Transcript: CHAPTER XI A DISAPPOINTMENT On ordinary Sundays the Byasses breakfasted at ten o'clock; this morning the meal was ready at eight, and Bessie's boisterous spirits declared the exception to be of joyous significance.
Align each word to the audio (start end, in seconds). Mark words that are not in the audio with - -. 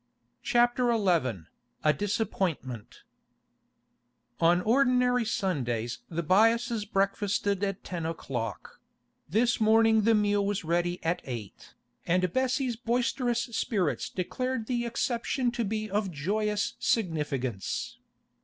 CHAPTER 0.41 0.91
XI 0.91 1.43
A 1.83 1.93
DISAPPOINTMENT 1.93 3.03
On 4.39 4.61
ordinary 4.61 5.23
Sundays 5.23 5.99
the 6.09 6.23
Byasses 6.23 6.85
breakfasted 6.91 7.63
at 7.63 7.83
ten 7.83 8.07
o'clock; 8.07 8.79
this 9.29 9.61
morning 9.61 10.01
the 10.01 10.15
meal 10.15 10.43
was 10.43 10.63
ready 10.65 10.99
at 11.05 11.21
eight, 11.23 11.75
and 12.07 12.33
Bessie's 12.33 12.75
boisterous 12.75 13.41
spirits 13.43 14.09
declared 14.09 14.65
the 14.65 14.87
exception 14.87 15.51
to 15.51 15.63
be 15.63 15.87
of 15.87 16.09
joyous 16.09 16.73
significance. 16.79 17.99